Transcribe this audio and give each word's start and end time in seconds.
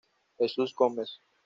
Jesús 0.39 0.73
Gómez. 0.73 1.21